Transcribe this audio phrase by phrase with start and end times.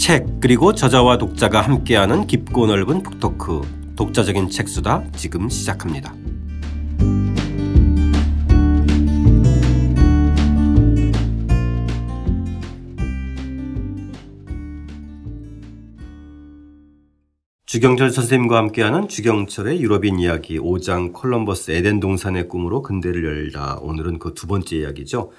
[0.00, 3.60] 책 그리고 저자와 독자가 함께하는 깊고 넓은 북토크
[3.96, 6.14] 독자적인 책수다 지금 시작합니다.
[17.66, 24.32] 주경철 선생님과 함께하는 주경철의 유럽인 이야기 5장 콜럼버스 에덴 동산의 꿈으로 근대를 열다 오늘은 그
[24.32, 25.30] 두 번째 이야기죠.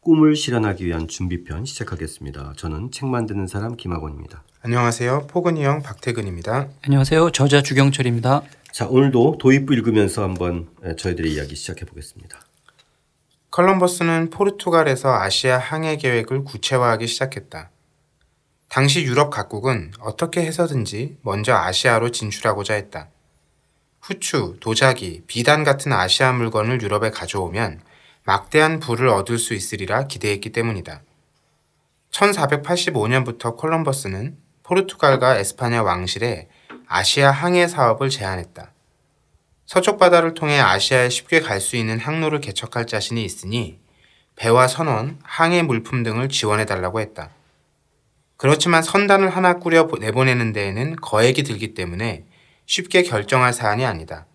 [0.00, 2.54] 꿈을 실현하기 위한 준비편 시작하겠습니다.
[2.56, 4.42] 저는 책 만드는 사람 김학원입니다.
[4.62, 5.26] 안녕하세요.
[5.26, 6.68] 포근이 형 박태근입니다.
[6.82, 7.30] 안녕하세요.
[7.32, 8.42] 저자 주경철입니다.
[8.72, 12.40] 자, 오늘도 도입부 읽으면서 한번 저희들의 이야기 시작해 보겠습니다.
[13.50, 17.70] 컬럼버스는 포르투갈에서 아시아 항해 계획을 구체화하기 시작했다.
[18.68, 23.08] 당시 유럽 각국은 어떻게 해서든지 먼저 아시아로 진출하고자 했다.
[24.00, 27.82] 후추, 도자기, 비단 같은 아시아 물건을 유럽에 가져오면
[28.24, 31.02] 막대한 부를 얻을 수 있으리라 기대했기 때문이다.
[32.10, 36.48] 1485년부터 콜럼버스는 포르투갈과 에스파냐 왕실에
[36.86, 38.72] 아시아 항해 사업을 제안했다.
[39.66, 43.78] 서쪽 바다를 통해 아시아에 쉽게 갈 수 있는 항로를 개척할 자신이 있으니
[44.34, 47.30] 배와 선원, 항해 물품 등을 지원해 달라고 했다.
[48.36, 52.24] 그렇지만 선단을 하나 꾸려 내보내는 데에는 거액이 들기 때문에
[52.66, 54.26] 쉽게 결정할 사안이 아니다.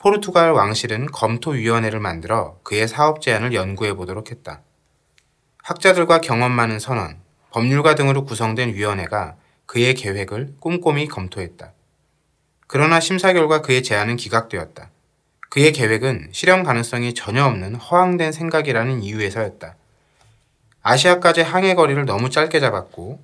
[0.00, 4.62] 포르투갈 왕실은 검토위원회를 만들어 그의 사업 제안을 연구해 보도록 했다.
[5.62, 7.20] 학자들과 경험 많은 선원,
[7.50, 11.72] 법률가 등으로 구성된 위원회가 그의 계획을 꼼꼼히 검토했다.
[12.66, 14.88] 그러나 심사 결과 그의 제안은 기각되었다.
[15.50, 19.76] 그의 계획은 실현 가능성이 전혀 없는 허황된 생각이라는 이유에서였다.
[20.80, 23.22] 아시아까지 항해 거리를 너무 짧게 잡았고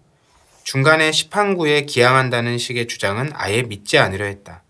[0.63, 4.63] 중간에 시판구에 기항한다는 식의 주장은 아예 믿지 않으려 했다.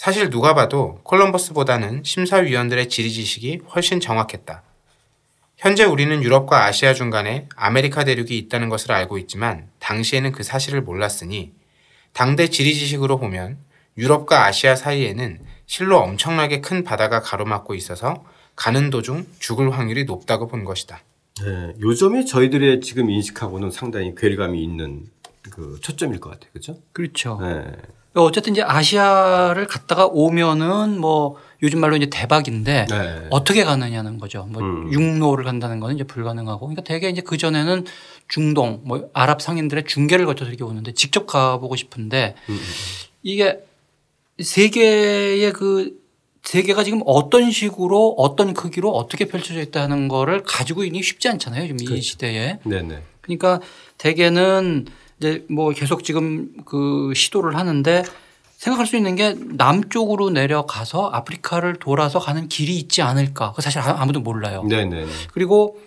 [0.00, 4.62] 사실 누가 봐도 콜럼버스보다는 심사위원들의 지리 지식이 훨씬 정확했다.
[5.58, 11.52] 현재 우리는 유럽과 아시아 중간에 아메리카 대륙이 있다는 것을 알고 있지만 당시에는 그 사실을 몰랐으니
[12.14, 13.58] 당대 지리 지식으로 보면
[13.98, 18.24] 유럽과 아시아 사이에는 실로 엄청나게 큰 바다가 가로막고 있어서
[18.56, 21.02] 가는 도중 죽을 확률이 높다고 본 것이다.
[21.42, 25.04] 네, 요점이 저희들의 지금 인식하고는 상당히 괴리감이 있는
[25.50, 26.48] 그 초점일 것 같아요.
[26.52, 26.78] 그렇죠?
[26.94, 27.38] 그렇죠.
[27.42, 27.99] 네.
[28.14, 33.26] 어쨌든 이제 아시아를 갔다가 오면은 뭐 요즘 말로 이제 대박인데 네.
[33.30, 34.46] 어떻게 가느냐는 거죠.
[34.50, 34.92] 뭐 음.
[34.92, 37.84] 육로를 간다는 거는 이제 불가능하고 그러니까 대개 이제 그 전에는
[38.26, 42.54] 중동 뭐 아랍 상인들의 중계를 거쳐서 이렇게 오는데 직접 가보고 싶은데 음.
[42.54, 42.60] 음, 음.
[43.22, 43.60] 이게
[44.42, 46.00] 세계의 그
[46.42, 51.62] 세계가 지금 어떤 식으로 어떤 크기로 어떻게 펼쳐져 있다는 거를 가지고 있기 쉽지 않잖아요.
[51.62, 51.94] 지금 그렇죠.
[51.94, 52.58] 이 시대에.
[52.64, 53.02] 네네.
[53.20, 53.60] 그러니까
[53.98, 54.86] 대개는
[55.20, 58.02] 이제 뭐 계속 지금 그 시도를 하는데
[58.56, 63.52] 생각할 수 있는 게 남쪽으로 내려가서 아프리카를 돌아서 가는 길이 있지 않을까.
[63.52, 64.64] 그 사실 아무도 몰라요.
[64.64, 65.06] 네네.
[65.32, 65.78] 그리고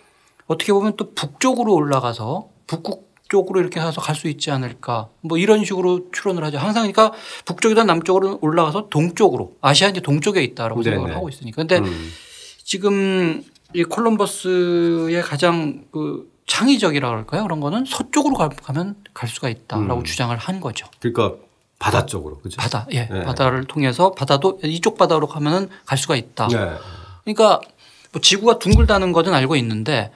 [0.47, 5.09] 어떻게 보면 또 북쪽으로 올라가서 북극 쪽으로 이렇게 가서 갈 수 있지 않을까.
[5.21, 6.59] 뭐 이런 식으로 추론을 하죠.
[6.59, 7.11] 항상 그러니까
[7.45, 10.95] 북쪽이든 남쪽으로 올라가서 동쪽으로 아시아 이제 동쪽에 있다라고 네네.
[10.95, 11.55] 생각을 하고 있으니까.
[11.55, 12.11] 근데 음.
[12.63, 17.43] 지금 이 콜럼버스의 가장 그 창의적이라고 할까요?
[17.43, 20.03] 그런 거는 서쪽으로 가면 갈 수가 있다라고 음.
[20.03, 20.87] 주장을 한 거죠.
[20.99, 21.35] 그러니까
[21.79, 22.57] 바다 쪽으로 그죠?
[22.57, 23.23] 바다, 예, 네.
[23.23, 26.47] 바다를 통해서 바다도 이쪽 바다로 가면은 갈 수가 있다.
[26.47, 26.57] 네.
[27.23, 27.59] 그러니까
[28.11, 30.11] 뭐 지구가 둥글다는 것은 알고 있는데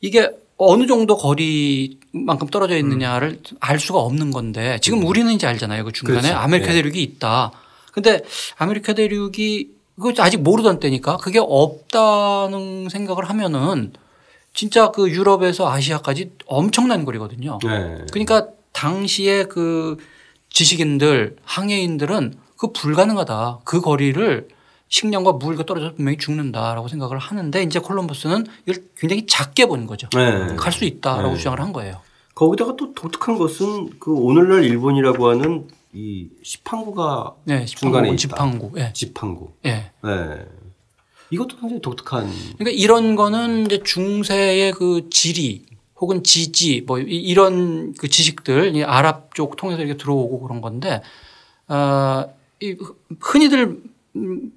[0.00, 3.56] 이게 어느 정도 거리만큼 떨어져 있느냐를 음.
[3.60, 5.06] 알 수가 없는 건데 지금 음.
[5.06, 5.84] 우리는 이제 알잖아요.
[5.84, 6.34] 그 중간에 그렇지.
[6.34, 6.82] 아메리카 네.
[6.82, 7.52] 대륙이 있다.
[7.92, 8.20] 근데
[8.56, 13.92] 아메리카 대륙이 그거 아직 모르던 때니까 그게 없다는 생각을 하면은
[14.54, 17.58] 진짜 그 유럽에서 아시아까지 엄청난 거리거든요.
[17.62, 17.98] 네.
[18.10, 19.96] 그러니까 당시에 그
[20.50, 23.60] 지식인들, 항해인들은 그 불가능하다.
[23.64, 24.48] 그 거리를
[24.88, 30.08] 식량과 물과 떨어져서 분명히 죽는다라고 생각을 하는데 이제 콜럼버스는 이걸 굉장히 작게 본 거죠.
[30.14, 30.56] 네.
[30.56, 31.36] 갈수 있다라고 네.
[31.36, 32.00] 주장을 한 거예요.
[32.34, 38.92] 거기다가 또 독특한 것은 그 오늘날 일본이라고 하는 이 시판구가 네, 중간에 지판구, 예.
[38.92, 39.50] 지판구.
[39.66, 39.90] 예.
[40.02, 40.46] 네.
[41.30, 42.30] 이것도 굉장히 독특한.
[42.58, 45.66] 그러니까 이런 거는 이제 중세의 그 지리
[46.00, 51.02] 혹은 지지 뭐 이런 그 지식들 이 아랍 쪽 통해서 이렇게 들어오고 그런 건데
[51.66, 52.24] 어,
[52.60, 52.76] 이
[53.20, 53.82] 흔히들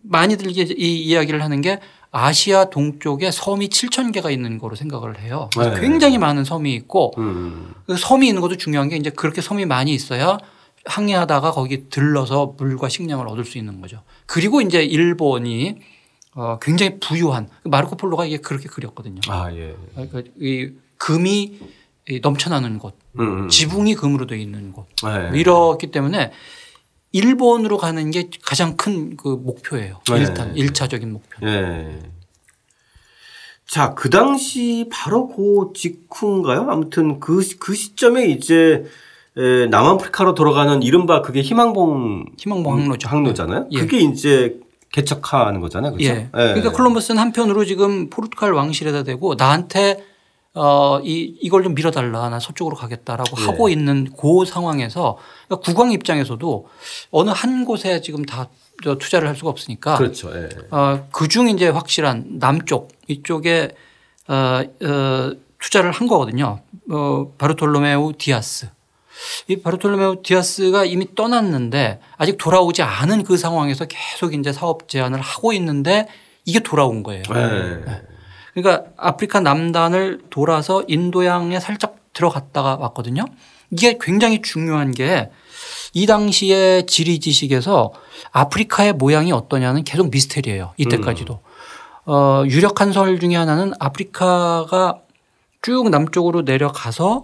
[0.03, 1.79] 많이들 이 이야기를 하는 게
[2.11, 5.49] 아시아 동쪽에 섬이 7천 개가 있는 거로 생각을 해요.
[5.57, 5.79] 네.
[5.79, 7.73] 굉장히 많은 섬이 있고 음.
[7.87, 10.37] 그 섬이 있는 것도 중요한 게 이제 그렇게 섬이 많이 있어야
[10.85, 14.01] 항해하다가 거기 들러서 물과 식량을 얻을 수 있는 거죠.
[14.25, 15.77] 그리고 이제 일본이
[16.35, 19.19] 어, 굉장히 부유한 마르코 폴로가 이게 그렇게 그렸거든요.
[19.27, 19.75] 아, 예.
[19.93, 21.59] 그러니까 이 금이
[22.21, 23.49] 넘쳐나는 곳, 음, 음.
[23.49, 25.29] 지붕이 금으로 되어 있는 곳 네.
[25.29, 26.31] 뭐 이렇기 때문에
[27.11, 29.99] 일본으로 가는 게 가장 큰 그 목표예요.
[30.09, 30.17] 네.
[30.19, 31.45] 일단 일차적인 목표.
[31.45, 31.99] 네.
[33.67, 36.67] 자, 그 당시 바로 그 직후인가요?
[36.69, 38.83] 아무튼 그, 그 시점에 이제
[39.37, 43.07] 에, 남아프리카로 돌아가는 이른바 그게 희망봉 희망봉 항로죠.
[43.07, 43.67] 항로잖아요.
[43.71, 43.79] 예.
[43.79, 44.59] 그게 이제
[44.91, 45.93] 개척하는 거잖아요.
[45.93, 46.09] 그렇죠?
[46.09, 46.29] 예.
[46.31, 50.03] 그러니까 콜럼버스는 한편으로 지금 포르투갈 왕실에다 대고 나한테
[50.53, 52.29] 어, 이, 이걸 좀 밀어달라.
[52.29, 53.45] 나 서쪽으로 가겠다라고 예.
[53.45, 55.17] 하고 있는 그 상황에서
[55.47, 56.67] 그러니까 국왕 입장에서도
[57.11, 60.29] 어느 한 곳에 지금 다저 투자를 할 수가 없으니까 그렇죠.
[60.35, 60.49] 예.
[60.71, 63.71] 어, 그중 이제 확실한 남쪽 이쪽에
[64.27, 66.59] 어, 어, 투자를 한 거거든요.
[66.91, 68.67] 어, 바르톨로메우 디아스.
[69.47, 75.53] 이 바르톨로메우 디아스가 이미 떠났는데 아직 돌아오지 않은 그 상황에서 계속 이제 사업 제안을 하고
[75.53, 76.07] 있는데
[76.45, 77.23] 이게 돌아온 거예요.
[77.35, 78.01] 예.
[78.53, 83.25] 그러니까 아프리카 남단을 돌아서 인도양에 살짝 들어갔다가 왔거든요.
[83.71, 85.29] 이게 굉장히 중요한 게
[85.93, 87.91] 이 당시의 지리 지식에서
[88.31, 90.73] 아프리카의 모양이 어떠냐는 계속 미스테리예요.
[90.77, 91.39] 이때까지도.
[92.05, 94.99] 어, 유력한 설 중에 하나는 아프리카가
[95.61, 97.23] 쭉 남쪽으로 내려가서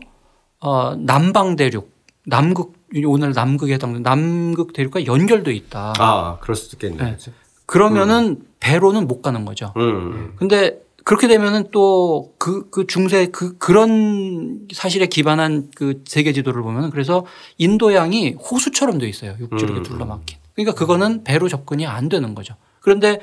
[0.60, 1.92] 어, 남방 대륙,
[2.26, 2.74] 남극
[3.06, 5.94] 오늘 남극에 해당되는 남극 대륙과 연결돼 있다.
[5.98, 7.18] 아, 그럴 수도 있겠네요.
[7.18, 7.32] 네.
[7.66, 9.74] 그러면은 배로는 못 가는 거죠.
[9.78, 10.34] 음.
[10.38, 16.90] 근데 그렇게 되면은 또 그, 그 중세 그, 그런 사실에 기반한 그 세계 지도를 보면
[16.90, 17.26] 그래서
[17.58, 19.36] 인도양이 호수처럼 돼 있어요.
[19.40, 20.38] 육지로 이렇게 둘러막힌.
[20.54, 22.56] 그러니까 그거는 배로 접근이 안 되는 거죠.
[22.82, 23.20] 그런데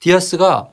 [0.00, 0.68] 디아스가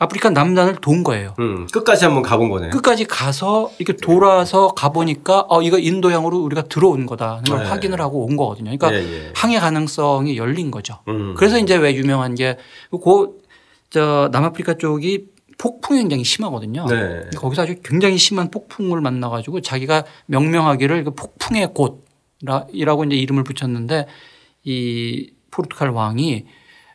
[0.00, 1.34] 아프리카 남단을 돈 거예요.
[1.40, 1.66] 음.
[1.70, 2.70] 끝까지 한번 가본 거네요.
[2.70, 7.42] 끝까지 가서 이렇게 돌아서 가보니까 어, 이거 인도양으로 우리가 들어온 거다.
[7.46, 7.64] 걸 네.
[7.66, 8.74] 확인을 하고 온 거거든요.
[8.76, 9.32] 그러니까 예, 예.
[9.34, 11.00] 항해 가능성이 열린 거죠.
[11.08, 11.34] 음.
[11.36, 15.26] 그래서 이제 왜 유명한 게그저 남아프리카 쪽이
[15.58, 16.86] 폭풍이 굉장히 심하거든요.
[16.86, 17.28] 네.
[17.36, 24.06] 거기서 아주 굉장히 심한 폭풍을 만나 가지고 자기가 명명하기를 그 폭풍의 곳이라고 이제 이름을 붙였는데
[24.64, 26.46] 이 포르투갈 왕이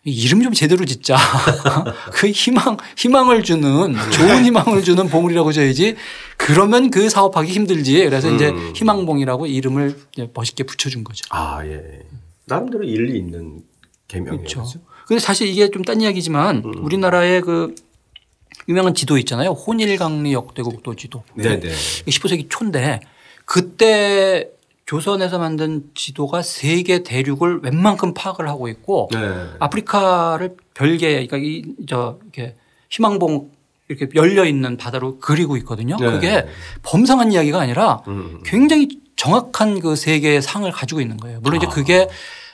[0.08, 1.18] 이 이름 좀 제대로 짓자.
[2.14, 5.96] 그 희망, 희망을 주는 좋은 희망을 주는 봉우리라고 줘야지
[6.38, 8.04] 그러면 그 사업하기 힘들지.
[8.06, 8.74] 그래서 이제 음.
[8.76, 11.26] 희망봉이라고 이름을 이제 멋있게 붙여준 거죠.
[11.32, 11.82] 아, 예.
[12.46, 13.62] 나름대로 일리 있는
[14.08, 14.38] 개명이에요.
[14.38, 14.60] 그렇죠.
[14.62, 14.80] 그렇죠?
[15.08, 16.86] 근데 사실 이게 좀 딴 이야기지만 음.
[16.86, 17.74] 우리나라의 그
[18.70, 19.52] 유명한 지도 있잖아요.
[19.52, 21.24] 혼일강리 역대국도 지도.
[21.34, 21.70] 네, 네.
[21.70, 23.00] 15세기 초인데
[23.46, 24.50] 그때
[24.86, 29.20] 조선에서 만든 지도가 세계 대륙을 웬만큼 파악을 하고 있고 네.
[29.60, 32.56] 아프리카를 별개 그러니까 이저 이렇게
[32.92, 33.52] 희망봉
[33.88, 35.98] 이렇게 열려 있는 바다로 그리고 있거든요.
[36.00, 36.12] 네.
[36.12, 36.46] 그게
[36.84, 38.42] 범상한 이야기가 아니라 음.
[38.46, 41.40] 굉장히 정확한 그 세계의 상을 가지고 있는 거예요.
[41.42, 41.70] 물론 이제 아.
[41.70, 42.08] 그게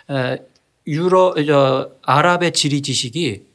[0.09, 0.37] 에,
[0.87, 3.45] 유럽 저 아랍의 지리 지식이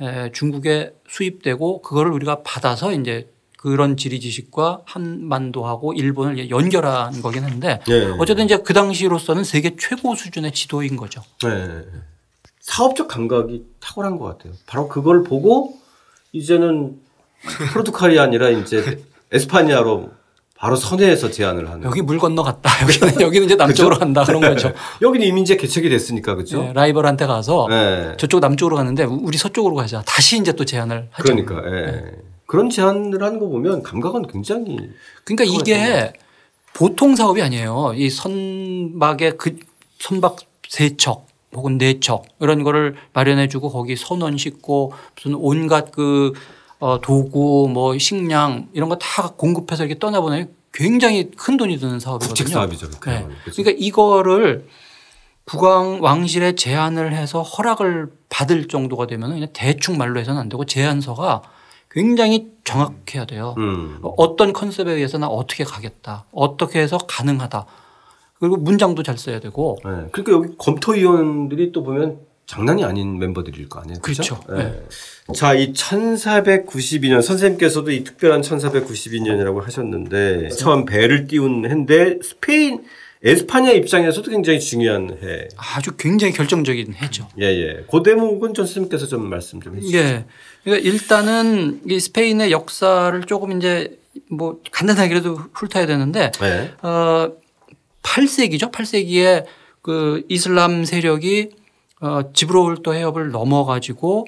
[0.00, 3.28] 에, 중국에 수입되고 그거를 우리가 받아서 이제
[3.64, 8.14] 그런 지리 지식과 한반도하고 일본을 연결한 거긴 한데 네.
[8.18, 11.22] 어쨌든 이제 그 당시로서는 세계 최고 수준의 지도인 거죠.
[11.42, 11.80] 네.
[12.60, 14.52] 사업적 감각이 탁월한 것 같아요.
[14.66, 15.78] 바로 그걸 보고
[16.32, 16.98] 이제는
[17.72, 19.02] 포르투갈이 아니라 이제
[19.32, 20.10] 에스파니아로
[20.58, 21.84] 바로 선회해서 제안을 하는.
[21.84, 22.68] 여기 물 건너 갔다.
[22.84, 24.74] 여기는 여기는 이제 남쪽으로 간다 그런 거죠.
[25.00, 26.64] 여기는 이미 이제 개척이 됐으니까 그렇죠.
[26.64, 28.14] 네, 라이벌한테 가서 네.
[28.18, 30.02] 저쪽 남쪽으로 갔는데 우리 서쪽으로 가자.
[30.02, 31.22] 다시 이제 또 제안을 하죠.
[31.22, 32.33] 그러니까 예.
[32.46, 34.76] 그런 제안을 하는 거 보면 감각은 굉장히
[35.24, 36.12] 그러니까 이게
[36.72, 37.92] 보통 사업이 아니에요.
[37.96, 39.56] 이 선박의 그
[39.98, 40.36] 선박
[40.68, 46.32] 세척 혹은 네척 이런 거를 마련해 주고 거기 선원 싣고 무슨 온갖 그
[46.80, 52.48] 어, 도구 뭐 식량 이런 거 다 공급해서 이렇게 떠나보내면 굉장히 큰 돈이 드는 사업이거든요.
[52.48, 52.90] 사업이죠.
[52.90, 53.26] 네.
[53.44, 53.62] 그렇죠?
[53.62, 54.66] 그러니까 이거를
[55.44, 61.42] 국왕 왕실에 제안을 해서 허락을 받을 정도가 되면 그냥 대충 말로 해서는 안 되고 제안서가
[61.94, 63.54] 굉장히 정확해야 돼요.
[63.56, 63.98] 음.
[64.02, 66.24] 어떤 컨셉에 의해서 나 어떻게 가겠다.
[66.32, 67.66] 어떻게 해서 가능하다.
[68.40, 69.78] 그리고 문장도 잘 써야 되고.
[69.84, 70.08] 네.
[70.10, 74.00] 그러니까 여기 검토위원들이 또 보면 장난이 아닌 멤버들일 거 아니에요.
[74.02, 74.40] 그렇죠.
[74.40, 74.62] 그렇죠.
[74.62, 74.82] 네.
[75.34, 82.84] 자, 이 1492년 선생님께서도 이 특별한 1492년이라고 하셨는데 처음 배를 띄운 해인데 스페인
[83.24, 85.48] 에스파냐 입장에서도 굉장히 중요한 해.
[85.56, 87.26] 아주 굉장히 결정적인 해죠.
[87.40, 87.84] 예, 예.
[87.90, 89.98] 그 대목은 전 선생님께서 좀 말씀 좀 해주시죠.
[89.98, 90.24] 예.
[90.62, 93.98] 그러니까 일단은 이 스페인의 역사를 조금 이제
[94.30, 96.72] 뭐 간단하게라도 훑어야 되는데 네.
[96.82, 97.32] 어
[98.02, 98.70] 8세기죠.
[98.70, 99.46] 8세기에
[99.80, 101.50] 그 이슬람 세력이
[102.00, 104.26] 어 지브롤터 해협을 넘어 가지고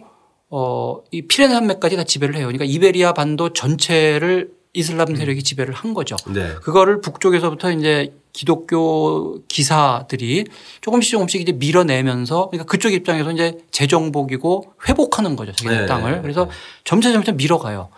[0.48, 2.46] 어이 피레네 산맥까지 다 지배를 해요.
[2.46, 6.16] 그러니까 이베리아 반도 전체를 이슬람 세력이 지배를 한 거죠.
[6.32, 6.54] 네.
[6.62, 10.44] 그거를 북쪽에서부터 이제 기독교 기사들이
[10.82, 15.52] 조금씩 조금씩 이제 밀어내면서 그러니까 그쪽 입장에서 이제 재정복이고 회복하는 거죠.
[15.52, 15.80] 자기 네.
[15.80, 15.86] 네.
[15.86, 16.20] 땅을.
[16.20, 16.50] 그래서
[16.84, 17.88] 점차 점차 밀어가요.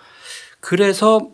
[0.60, 1.28] 그래서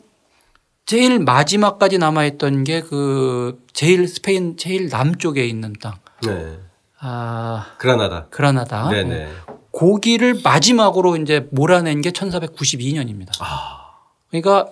[0.86, 5.94] 제일 마지막까지 남아있던 게 그 제일 스페인 제일 남쪽에 있는 땅.
[6.26, 6.58] 네.
[7.00, 8.28] 아, 그라나다.
[8.30, 8.88] 그라나다.
[8.88, 9.28] 네네.
[9.70, 13.32] 고기를 마지막으로 이제 몰아낸 게 1492년입니다.
[13.40, 13.96] 아.
[14.30, 14.70] 그러니까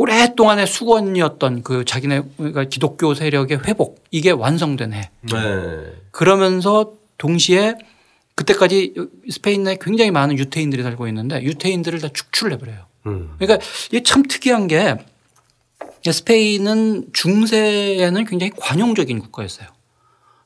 [0.00, 5.10] 오랫동안의 수건이었던 그 자기네 그러니까 기독교 세력의 회복 이게 완성된 해.
[5.20, 5.92] 네.
[6.10, 7.74] 그러면서 동시에
[8.34, 8.94] 그때까지
[9.28, 12.78] 스페인 내 굉장히 많은 유태인들이 살고 있는데 유태인들을 다 축출을 해버려요.
[13.08, 13.34] 음.
[13.38, 14.96] 그러니까 이게 참 특이한 게
[16.10, 19.68] 스페인은 중세에는 굉장히 관용적인 국가였어요.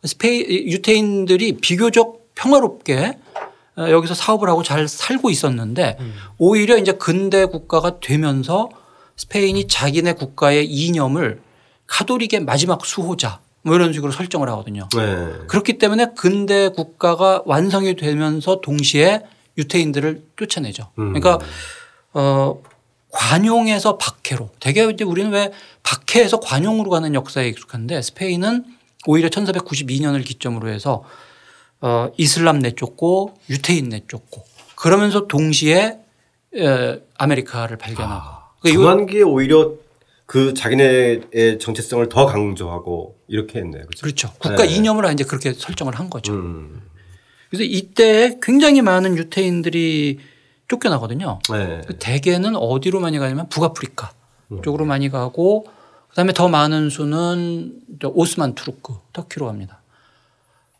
[0.02, 3.18] 스페인 유태인들이 비교적 평화롭게
[3.76, 6.14] 어, 여기서 사업을 하고 잘 살고 있었는데 음.
[6.38, 8.68] 오히려 이제 근대 국가가 되면서
[9.16, 11.40] 스페인이 자기네 국가의 이념을
[11.86, 14.88] 카톨릭의 마지막 수호자 뭐 이런 식으로 설정을 하거든요.
[14.94, 15.46] 네.
[15.46, 19.22] 그렇기 때문에 근대 국가가 완성이 되면서 동시에
[19.56, 20.90] 유태인들을 쫓아내죠.
[20.98, 21.12] 음.
[21.14, 21.38] 그러니까
[22.12, 22.60] 어
[23.10, 25.52] 관용에서 박해로 대개 이제 우리는 왜
[25.82, 28.64] 박해에서 관용으로 가는 역사에 익숙한데 스페인은
[29.06, 31.04] 오히려 1492년을 기점으로 해서
[31.80, 34.44] 어 이슬람 내쫓고 유태인 내쫓고
[34.74, 36.00] 그러면서 동시에
[36.56, 38.33] 에 아메리카를 발견하고
[38.64, 39.74] 아, 중환기에 오히려
[40.26, 43.84] 그 자기네의 정체성을 더 강조하고 이렇게 했네요.
[43.86, 44.02] 그렇죠.
[44.02, 44.32] 그렇죠.
[44.38, 44.74] 국가 네.
[44.74, 46.32] 이념을 이제 그렇게 설정을 한 거죠.
[46.32, 46.82] 음.
[47.50, 50.18] 그래서 이때 굉장히 많은 유태인들이
[50.68, 51.38] 쫓겨나거든요.
[51.52, 51.82] 네.
[51.86, 54.12] 그 대개는 어디로 많이 가냐면 북아프리카
[54.52, 54.62] 음.
[54.62, 55.66] 쪽으로 많이 가고
[56.08, 59.82] 그다음에 더 많은 수는 오스만 투르크 터키로 갑니다.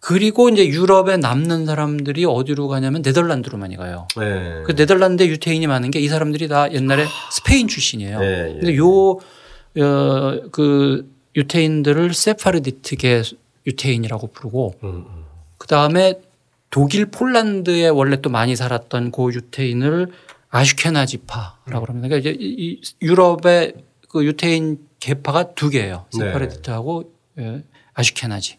[0.06, 4.06] 그리고 이제 유럽에 남는 사람들이 어디로 가냐면 네덜란드로 많이 가요.
[4.18, 4.62] 네.
[4.66, 8.20] 그 네덜란드 유태인이 많은 게 이 사람들이 다 옛날에 스페인 출신이에요.
[8.20, 8.52] 네.
[8.61, 8.76] 근데 예.
[8.76, 13.23] 요, 어, 그 유태인들을 세파르디트계
[13.66, 15.25] 유태인이라고 부르고 음, 음.
[15.56, 16.20] 그 다음에
[16.68, 20.12] 독일 폴란드에 원래 또 많이 살았던 고 유태인을
[20.50, 22.08] 아슈케나지파라고 합니다.
[22.08, 23.75] 그러니까 이제 이 유럽의
[24.11, 26.04] 그 유태인 계파가 두 개예요.
[26.12, 26.26] 네.
[26.26, 27.64] 세파르디트하고 네.
[27.94, 28.58] 아슈케나지.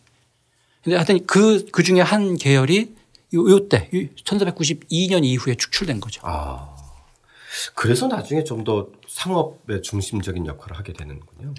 [0.86, 2.94] 근데 하여튼 그, 그 중에 한 계열이
[3.34, 3.90] 요, 요 때,
[4.24, 6.22] 1492년 이후에 축출된 거죠.
[6.24, 6.74] 아.
[7.74, 11.54] 그래서 나중에 좀 더 상업의 중심적인 역할을 하게 되는군요.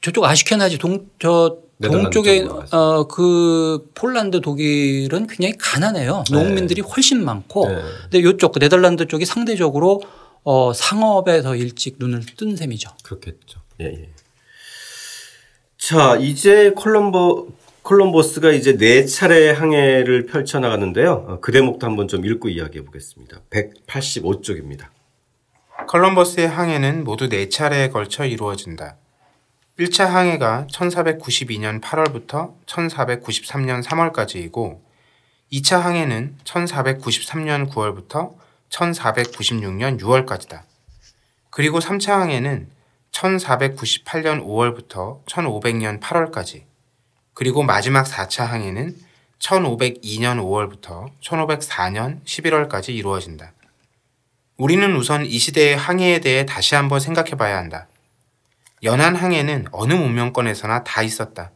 [0.00, 6.24] 저쪽 아시케나지 동, 저 동쪽에 어, 그 폴란드 독일은 굉장히 가난해요.
[6.30, 6.42] 네.
[6.42, 7.68] 농민들이 훨씬 많고.
[7.68, 7.82] 네.
[8.10, 10.00] 근데 이쪽 그 네덜란드 쪽이 상대적으로
[10.44, 12.90] 어, 상업에 더 일찍 눈을 뜬 셈이죠.
[13.02, 13.60] 그렇겠죠.
[13.80, 14.10] 예, 예.
[15.76, 17.48] 자, 이제 콜럼버
[17.82, 21.12] 콜럼버스가 이제 네 차례 항해를 펼쳐 나가는데요.
[21.26, 23.40] 어, 그 대목도 한번 좀 읽고 이야기해 보겠습니다.
[23.50, 24.86] 185쪽입니다.
[25.88, 28.96] 콜럼버스의 항해는 모두 네 차례에 걸쳐 이루어진다.
[29.80, 34.78] 1차 항해가 1492년 8월부터 1493년 3월까지이고
[35.52, 38.34] 2차 항해는 1493년 9월부터
[38.68, 40.60] 1496년 6월까지다.
[41.50, 42.68] 그리고 3차 항해는
[43.10, 46.71] 1498년 5월부터 1500년 8월까지
[47.34, 48.96] 그리고 마지막 4차 항해는
[49.38, 53.52] 1502년 5월부터 1504년 11월까지 이루어진다.
[54.56, 57.88] 우리는 우선 이 시대의 항해에 대해 다시 한번 생각해 봐야 한다.
[58.82, 61.50] 연안 항해는 어느 문명권에서나 다 있었다.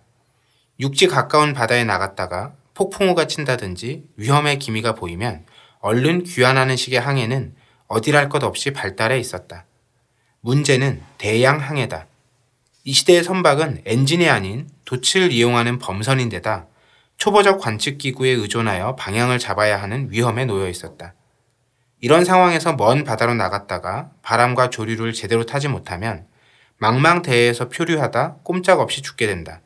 [0.80, 5.45] 육지 가까운 바다에 나갔다가 폭풍우가 친다든지 위험의 기미가 보이면
[5.80, 7.54] 얼른 귀환하는 식의 항해는
[7.87, 9.64] 어디랄 것 없이 발달해 있었다.
[10.40, 12.06] 문제는 대양 항해다.
[12.88, 16.69] 이 시대의 선박은 엔진이 아닌 돛을 이용하는 범선인데다
[17.16, 21.14] 초보적 관측 기구에 의존하여 방향을 잡아야 하는 위험에 놓여 있었다.
[22.00, 26.28] 이런 상황에서 먼 바다로 나갔다가 바람과 조류를 제대로 타지 못하면
[26.78, 29.62] 망망대해에서 표류하다 꼼짝없이 죽게 된다.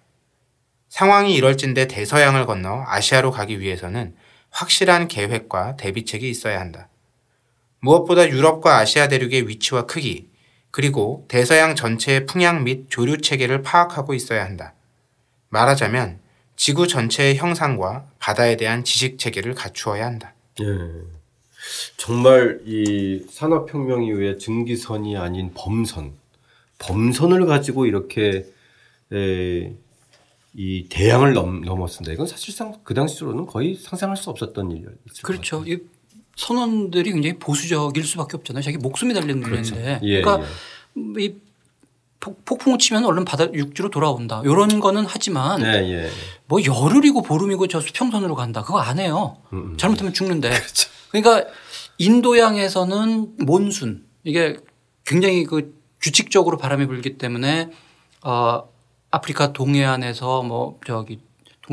[0.88, 4.14] 상황이 이럴진데 대서양을 건너 아시아로 가기 위해서는
[4.48, 6.88] 확실한 계획과 대비책이 있어야 한다.
[7.80, 10.29] 무엇보다 유럽과 아시아 대륙의 위치와 크기,
[10.70, 14.74] 그리고 대서양 전체의 풍향 및 조류 체계를 파악하고 있어야 한다.
[15.48, 16.20] 말하자면
[16.56, 20.34] 지구 전체의 형상과 바다에 대한 지식 체계를 갖추어야 한다.
[20.60, 20.64] 예.
[21.96, 26.12] 정말 이 산업혁명 이후에 증기선이 아닌 범선,
[26.78, 28.46] 범선을 가지고 이렇게
[29.12, 29.72] 에,
[30.54, 32.12] 이 대양을 넘, 넘었습니다.
[32.12, 35.22] 이건 사실상 그 당시로는 거의 상상할 수 없었던 일이었죠.
[35.22, 35.64] 그렇죠.
[35.66, 35.78] 이
[36.40, 38.62] 선원들이 굉장히 보수적일 수밖에 없잖아요.
[38.62, 39.74] 자기 목숨이 달린 그렇죠.
[39.74, 40.00] 문제인데.
[40.02, 40.48] 예, 그러니까
[41.18, 41.24] 예.
[41.24, 41.34] 이
[42.18, 44.40] 폭풍우 치면 얼른 바다 육지로 돌아온다.
[44.44, 46.10] 이런 거는 하지만 예, 예.
[46.46, 48.62] 뭐 열흘이고 보름이고 저 수평선으로 간다.
[48.62, 49.36] 그거 안 해요.
[49.52, 49.76] 음, 음.
[49.76, 50.48] 잘못하면 죽는데.
[50.48, 50.88] 그렇죠.
[51.10, 51.50] 그러니까
[51.98, 54.56] 인도양에서는 몬순 이게
[55.04, 57.70] 굉장히 그 규칙적으로 바람이 불기 때문에
[58.24, 58.62] 어
[59.10, 61.20] 아프리카 동해안에서 뭐 저기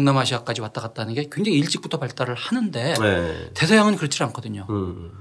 [0.01, 3.49] 동남아시아까지 왔다 갔다 하는 게 굉장히 일찍부터 발달을 하는데 네.
[3.55, 4.67] 대서양은 그렇지 않거든요.
[4.69, 5.11] 음.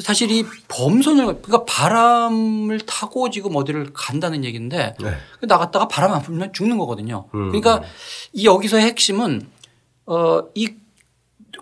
[0.00, 5.16] 사실 이 범선을 그러니까 바람을 타고 지금 어디를 간다는 얘기인데 네.
[5.42, 7.26] 나갔다가 바람 안 불면 죽는 거거든요.
[7.34, 7.50] 음.
[7.52, 7.82] 그러니까
[8.32, 9.46] 이 여기서의 핵심은
[10.06, 10.74] 어이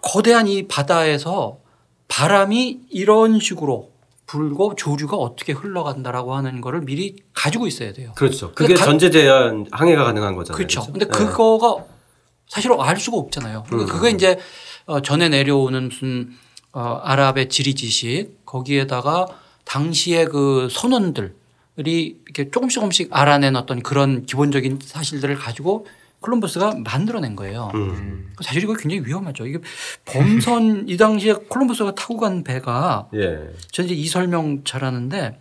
[0.00, 1.59] 거대한 이 바다에서
[2.09, 3.93] 바람이 이런 식으로
[4.26, 8.12] 불고 조류가 어떻게 흘러간다라고 하는 거를 미리 가지고 있어야 돼요.
[8.17, 8.52] 그렇죠.
[8.55, 10.57] 그게 다- 전제돼야 항해가 가능한 거잖아요.
[10.57, 10.81] 그렇죠.
[10.81, 10.93] 그렇죠?
[10.93, 11.11] 근데 네.
[11.12, 11.85] 그거가
[12.52, 13.64] 사실 알 수가 없잖아요.
[13.73, 13.87] 음.
[13.87, 14.38] 그거 이제
[14.85, 16.32] 어, 전에 내려오는 무슨
[16.73, 19.26] 어, 아랍의 지리 지식 거기에다가
[19.64, 21.32] 당시의 그 선원들이
[21.78, 25.87] 이렇게 조금씩 조금씩 알아낸 어떤 그런 기본적인 사실들을 가지고
[26.21, 27.71] 콜럼버스가 만들어낸 거예요.
[27.75, 28.35] 음.
[28.42, 29.47] 사실 이거 굉장히 위험하죠.
[29.47, 29.59] 이게
[30.04, 33.49] 범선 이 당시에 콜럼버스가 타고 간 배가 예.
[33.71, 35.40] 저는 이제 이 설명 잘하는데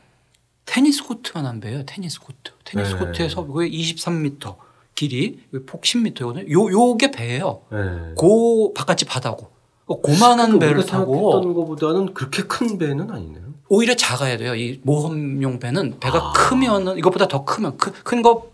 [0.63, 1.83] 테니스 코트만 한 배예요.
[1.85, 2.53] 테니스 코트.
[2.63, 2.99] 테니스 네.
[2.99, 6.49] 코트에서 그게 23m 길이 폭 10m거든요.
[6.51, 7.61] 요 요게 배예요.
[7.73, 8.13] 예.
[8.15, 9.49] 고 바깥이 바다고.
[9.85, 13.43] 고만한 배를 우리가 타고 생각했던 것보다는 그렇게 큰 배는 아니네요.
[13.67, 14.55] 오히려 작아야 돼요.
[14.55, 16.33] 이 모험용 배는 배가 아.
[16.33, 18.51] 크면은 이것보다 더 크면 큰거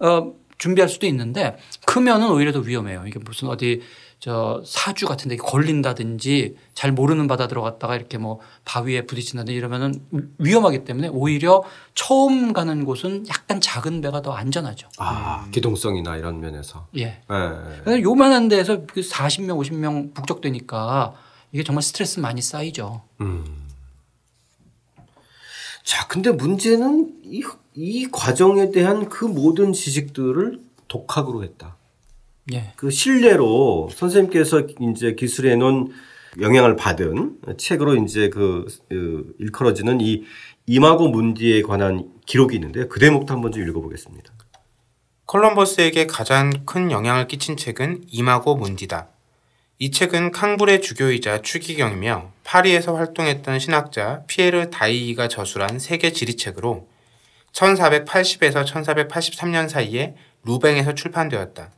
[0.00, 3.04] 어, 준비할 수도 있는데 크면은 오히려 더 위험해요.
[3.06, 3.80] 이게 무슨 어디
[4.20, 9.94] 저 사주 같은 데 걸린다든지 잘 모르는 바다 들어갔다가 이렇게 뭐 바위에 부딪힌다든지 이러면은
[10.38, 11.62] 위험하기 때문에 오히려
[11.94, 14.88] 처음 가는 곳은 약간 작은 배가 더 안전하죠.
[14.98, 16.88] 아, 기동성이나 이런 면에서.
[16.96, 17.02] 예.
[17.02, 17.22] 예.
[17.84, 21.14] 그래서 요만한 데에서 그 40명, 50명 북적대니까
[21.52, 23.02] 이게 정말 스트레스 많이 쌓이죠.
[23.20, 23.68] 음.
[25.84, 27.42] 자, 근데 문제는 이,
[27.74, 31.77] 이 과정에 대한 그 모든 지식들을 독학으로 했다.
[32.52, 32.72] 예.
[32.76, 35.92] 그 신뢰로 선생님께서 이제 기술해 놓은
[36.40, 40.24] 영향을 받은 책으로 이제 그, 그 일컬어지는 이
[40.66, 44.32] 이마고 문디에 관한 기록이 있는데 그 대목도 한번 좀 읽어보겠습니다.
[45.26, 49.08] 콜럼버스에게 가장 큰 영향을 끼친 책은 이마고 문디다.
[49.78, 56.88] 이 책은 캉불의 주교이자 추기경이며 파리에서 활동했던 신학자 피에르 다이이가 저술한 세계 지리책으로
[57.52, 61.70] 1480에서 1483년 사이에 루뱅에서 출판되었다.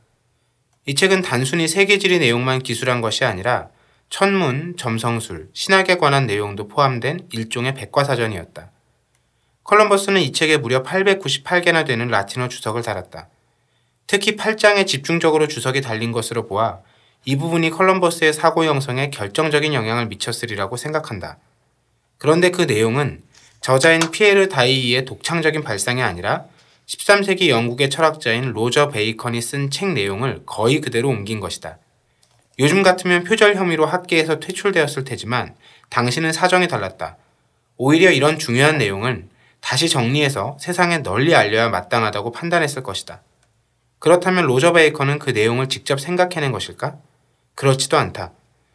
[0.85, 3.69] 이 책은 단순히 세계지리 내용만 기술한 것이 아니라
[4.09, 8.71] 천문, 점성술, 신학에 관한 내용도 포함된 일종의 백과사전이었다.
[9.63, 13.29] 컬럼버스는 이 책에 무려 898개나 되는 라틴어 주석을 달았다.
[14.07, 16.79] 특히 8장에 집중적으로 주석이 달린 것으로 보아
[17.23, 21.37] 이 부분이 컬럼버스의 사고 형성에 결정적인 영향을 미쳤으리라고 생각한다.
[22.17, 23.21] 그런데 그 내용은
[23.61, 26.45] 저자인 피에르 다이이의 독창적인 발상이 아니라
[26.97, 31.77] 13세기 영국의 철학자인 로저 베이컨이 쓴 책 내용을 거의 그대로 옮긴 것이다.
[32.59, 35.55] 요즘 같으면 표절 혐의로 학계에서 퇴출되었을 테지만
[35.89, 37.15] 당시는 사정이 달랐다.
[37.77, 39.29] 오히려 이런 중요한 내용은
[39.61, 43.21] 다시 정리해서 세상에 널리 알려야 마땅하다고 판단했을 것이다.
[43.99, 46.97] 그렇다면 로저 베이컨은 그 내용을 직접 생각해낸 것일까?
[47.55, 48.33] 그렇지도 않다.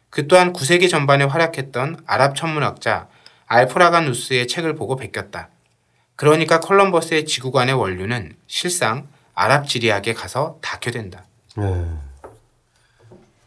[0.09, 3.09] 그 또한 9세기 전반에 활약했던 아랍 천문학자
[3.45, 5.49] 알프라가누스의 책을 보고 베꼈다.
[6.17, 10.91] 그러니까 콜럼버스의 지구관의 원류는 실상 아랍 지리학에 가서 닿게
[11.55, 11.85] 네.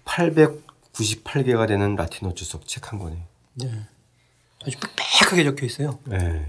[0.04, 3.16] 898개가 되는 라틴어 주석 책한 권에.
[3.54, 3.86] 네.
[4.64, 5.98] 아주 빽빽하게 적혀 있어요.
[6.04, 6.46] 네.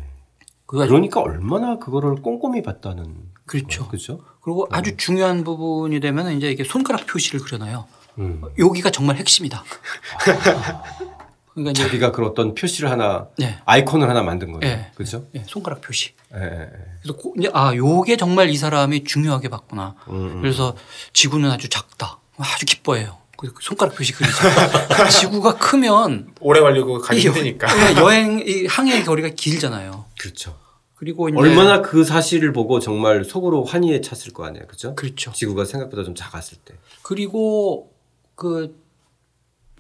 [0.84, 3.16] 아주- 그러니까 얼마나 그거를 꼼꼼히 봤다는.
[3.46, 3.88] 그렇죠.
[3.88, 4.24] 그렇죠.
[4.42, 7.86] 그리고 아주 중요한 부분이 되면 이제 이게 손가락 표시를 그려놔요.
[8.20, 8.42] 음.
[8.60, 9.64] 여기가 정말 핵심이다.
[11.54, 13.60] 그러니까 이제 자기가 그 어떤 표시를 하나 네.
[13.66, 14.76] 아이콘을 하나 만든 거예요.
[14.76, 14.92] 네.
[14.96, 15.26] 그렇죠?
[15.36, 16.12] 예, 손가락 표시.
[16.34, 16.70] 예, 예, 예.
[17.02, 19.96] 그래서 고- 이제 아 요게 정말 이 사람이 중요하게 봤구나.
[20.10, 20.42] 음, 음.
[20.42, 20.76] 그래서
[21.14, 22.20] 지구는 아주 작다.
[22.38, 23.18] 아주 기뻐해요.
[23.38, 24.34] 그 손가락 표시 그리죠.
[25.20, 27.68] 지구가 크면 오래 걸리고 가기 힘드니까.
[27.92, 30.06] 예, 여행 이 항해 거리가 길잖아요.
[30.20, 30.58] 그렇죠.
[30.96, 34.68] 그리고 이제 얼마나 그 사실을 보고 정말 속으로 환희에 찼을 거 아니에요.
[34.68, 34.94] 그렇죠?
[34.96, 35.32] 그렇죠.
[35.32, 36.76] 지구가 생각보다 좀 작았을 때.
[37.02, 37.92] 그리고
[38.36, 38.80] 그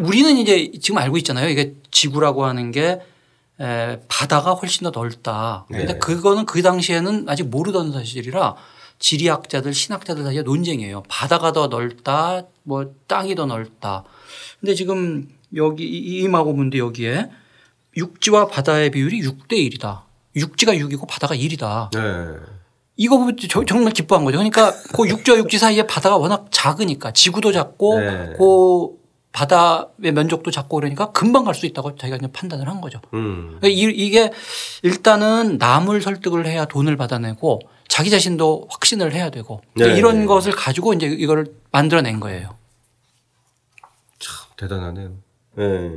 [0.03, 1.49] 우리는 이제 지금 알고 있잖아요.
[1.49, 2.99] 이게 지구라고 하는 게
[3.59, 5.65] 에, 바다가 훨씬 더 넓다.
[5.67, 5.99] 근데 네.
[5.99, 8.55] 그거는 그 당시에는 아직 모르던 사실이라
[8.99, 11.03] 지리학자들, 신학자들 사이에 논쟁이에요.
[11.07, 14.03] 바다가 더 넓다, 뭐 땅이 더 넓다.
[14.59, 17.29] 근데 지금 여기 이- 이마고 문제 여기에
[17.97, 20.01] 육지와 바다의 비율이 6대 1이다.
[20.35, 21.91] 육지가 6이고 바다가 1이다.
[21.91, 21.99] 네.
[22.95, 24.37] 이거 보면 저- 정말 기뻐한 거죠.
[24.37, 28.33] 그러니까 그 육지와 육지 사이에 바다가 워낙 작으니까 지구도 작고 네.
[28.37, 29.00] 그
[29.33, 32.99] 바다의 면적도 작고 그러니까 금방 갈 수 있다고 자기가 그냥 판단을 한 거죠.
[33.13, 33.57] 음.
[33.59, 34.31] 그러니까 이- 이게
[34.83, 39.97] 일단은 남을 설득을 해야 돈을 받아내고 자기 자신도 확신을 해야 되고 네.
[39.97, 42.55] 이런 것을 가지고 이제 이걸 만들어낸 거예요.
[44.19, 45.11] 참 대단하네요.
[45.59, 45.91] 예.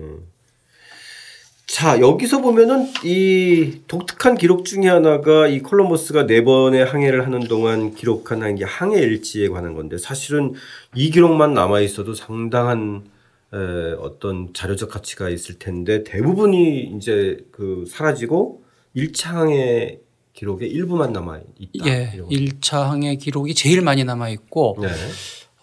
[1.66, 7.94] 자 여기서 보면은 이 독특한 기록 중에 하나가 이 콜럼버스가 네 번의 항해를 하는 동안
[7.94, 10.55] 기록한 게 항해 일지에 관한 건데 사실은
[10.94, 13.03] 이 기록만 남아 있어도 상당한
[13.55, 18.64] 에, 어떤 자료적 가치가 있을 텐데 대부분이 이제 그 사라지고
[18.95, 20.01] 일차 항해
[20.33, 21.87] 기록의 일부만 남아 있다.
[21.87, 22.11] 예.
[22.14, 22.35] 이런 거.
[22.35, 24.88] 1차 항해 기록이 제일 많이 남아 있고 네.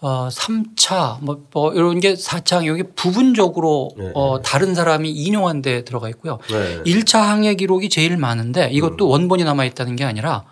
[0.00, 4.10] 어 3차 뭐, 뭐 이런 게 4차 여기 부분적으로 네.
[4.14, 6.38] 어 다른 사람이 인용한 데 들어가 있고요.
[6.48, 6.82] 네.
[6.84, 10.44] 1차 항해 기록이 제일 많은데 이것도 원본이 남아 있다는 게 아니라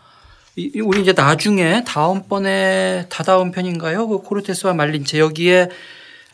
[0.84, 4.06] 우리 이제 나중에 다음번에 다다음 편인가요?
[4.06, 5.70] 그 코르테스와 말린체 여기에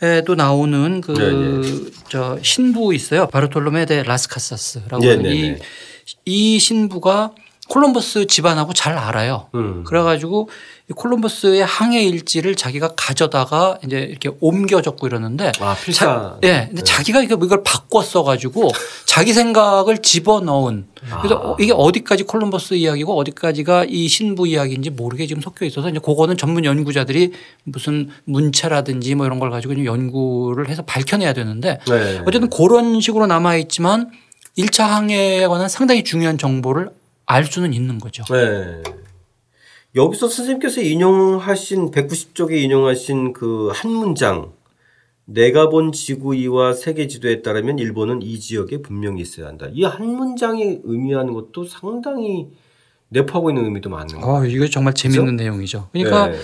[0.03, 3.29] 에도 나오는 그 네, 저 신부 있어요.
[3.29, 5.59] 바르톨로메 데 라스카사스라고 네, 하는 네, 이, 네.
[6.27, 7.33] 이 신부가
[7.69, 9.49] 콜럼버스 집안하고 잘 알아요.
[9.55, 9.83] 음.
[9.85, 10.49] 그래가지고
[10.89, 16.39] 이 콜럼버스의 항해 일지를 자기가 가져다가 이제 이렇게 옮겨 적고 이러는데 아, 필사.
[16.45, 16.67] 예.
[16.69, 18.71] 근데 자기가 이거 이걸 바꿔 써가지고
[19.05, 20.87] 자기 생각을 집어 넣은
[21.21, 21.51] 그래서 아.
[21.51, 26.37] 어, 이게 어디까지 콜럼버스 이야기고 어디까지가 이 신부 이야기인지 모르게 지금 섞여 있어서 이제 그거는
[26.37, 27.33] 전문 연구자들이
[27.65, 32.23] 무슨 문체라든지 뭐 이런 걸 가지고 좀 연구를 해서 밝혀내야 되는데 네.
[32.25, 34.11] 어쨌든 그런 식으로 남아 있지만
[34.57, 36.91] 1차 항해에 관한 상당히 중요한 정보를
[37.27, 38.25] 알 수는 있는 거죠.
[38.33, 38.83] 네.
[39.95, 44.53] 여기서 선생님께서 인용하신 190쪽에 인용하신 그 한 문장
[45.25, 49.67] 내가 본 지구이와 세계 지도에 따르면 일본은 이 지역에 분명히 있어야 한다.
[49.73, 52.47] 이 한 문장이 의미하는 것도 상당히
[53.09, 54.39] 내포하고 있는 의미도 많은 거.
[54.41, 55.89] 아, 이거 정말 재밌는 내용이죠.
[55.93, 56.39] 그러니까 네.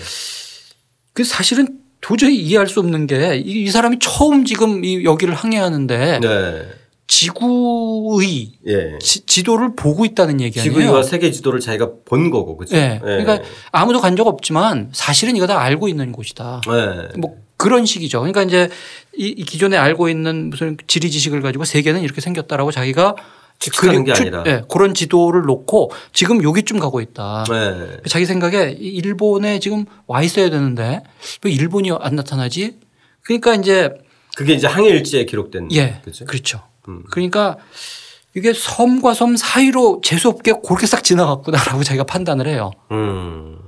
[1.13, 6.67] 그 사실은 도저히 이해할 수 없는 게 이 사람이 처음 지금 이 여기를 항해하는데 네.
[7.07, 8.97] 지구의 예.
[8.99, 10.79] 지, 도를 보고 있다는 얘기 아니에요.
[10.79, 12.75] 지구와 세계 지도를 자기가 본 거고, 그죠?
[12.75, 12.99] 예.
[13.01, 13.39] 그러니까
[13.71, 16.61] 아무도 간 적 없지만 사실은 이거 다 알고 있는 곳이다.
[16.67, 17.19] 네.
[17.19, 18.19] 뭐 그런 식이죠.
[18.19, 18.69] 그러니까 이제
[19.17, 23.15] 이, 이 기존에 알고 있는 무슨 지리 지식을 가지고 세계는 이렇게 생겼다라고 자기가
[23.59, 24.43] 추측하는 게 그- 아니라.
[24.45, 27.45] 예, 그런 지도를 놓고 지금 여기쯤 가고 있다.
[27.49, 27.97] 네.
[28.07, 31.01] 자기 생각에 이 일본에 지금 와 있어야 되는데
[31.43, 32.77] 왜 일본이 안 나타나지?
[33.23, 33.89] 그러니까 이제
[34.35, 35.69] 그게 이제 항해 일지에 기록된.
[35.73, 36.25] 예, 그죠?
[36.25, 36.61] 그렇죠.
[36.87, 37.03] 음.
[37.09, 37.57] 그러니까
[38.35, 42.71] 이게 섬과 섬 사이로 재수 없게 그렇게 싹 지나갔구나라고 자기가 판단을 해요.
[42.91, 43.59] 음.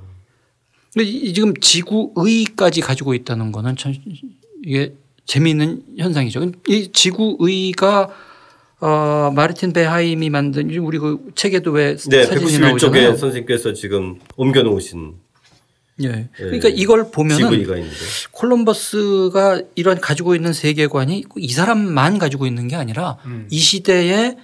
[0.92, 3.94] 근데 이 지금 지구의까지 가지고 있다는 거는 참
[4.64, 4.94] 이게
[5.26, 6.52] 재미있는 현상이죠.
[6.68, 8.08] 이 지구의가
[8.80, 13.16] 어 마르틴 베하임이 만든 우리 그 책에도 왜 네, 사진이 191쪽에 나오잖아요.
[13.16, 15.14] 선생님께서 지금 옮겨 놓으신
[16.02, 16.28] 예.
[16.36, 17.66] 그러니까 이걸 보면은.
[18.30, 23.16] 콜럼버스가 이런 가지고 있는 세계관이 꼭이 사람만 가지고 있는 게 아니라
[23.50, 24.36] 이 시대의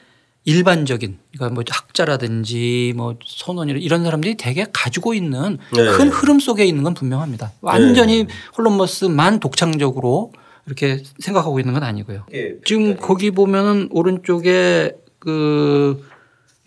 [0.44, 5.84] 일반적인 그러니까 뭐 학자라든지 뭐 선원이 이런 사람들이 대개 가지고 있는 네.
[5.92, 7.52] 큰 흐름 속에 있는 건 분명합니다.
[7.60, 10.32] 완전히 콜럼버스만 독창적으로
[10.66, 12.26] 이렇게 생각하고 있는 건 아니고요.
[12.34, 12.54] 예.
[12.64, 16.04] 지금 거기 보면은 오른쪽에 그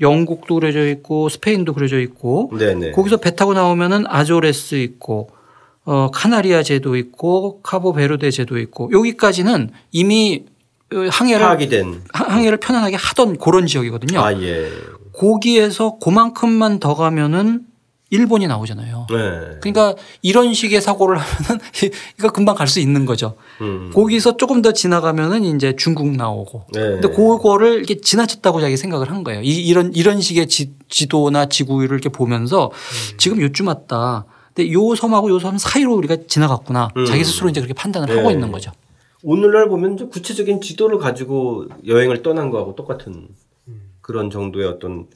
[0.01, 2.91] 영국도 그려져 있고 스페인도 그려져 있고 네네.
[2.91, 5.29] 거기서 배 타고 나오면은 아조레스 있고
[5.85, 10.45] 어 카나리아 제도 있고 카보베르데 제도 있고 여기까지는 이미
[10.93, 12.01] 어, 항해를 파악이 된.
[12.13, 14.19] 하- 항해를 편안하게 하던 그런 지역이거든요.
[14.19, 14.69] 아, 예.
[15.13, 17.61] 거기에서 그만큼만 더 가면은
[18.11, 19.07] 일본이 나오잖아요.
[19.09, 19.57] 네.
[19.61, 21.59] 그러니까 이런 식의 사고를 하면은
[22.19, 23.35] 이거 금방 갈 수 있는 거죠.
[23.61, 23.91] 음.
[23.93, 26.65] 거기서 조금 더 지나가면은 이제 중국 나오고.
[26.73, 26.79] 네.
[26.81, 29.41] 근데 그거를 이렇게 지나쳤다고 자기 생각을 한 거예요.
[29.41, 33.17] 이, 이런 이런 식의 지, 지도나 지구를 이렇게 보면서 음.
[33.17, 34.25] 지금 요쯤 왔다.
[34.53, 36.89] 근데 요 섬하고 요 섬 사이로 우리가 지나갔구나.
[36.97, 37.05] 음.
[37.05, 38.15] 자기 스스로 이제 그렇게 판단을 네.
[38.19, 38.71] 하고 있는 거죠.
[39.23, 43.27] 오늘날 보면 이제 구체적인 지도를 가지고 여행을 떠난 거하고 똑같은
[44.01, 45.07] 그런 정도의 어떤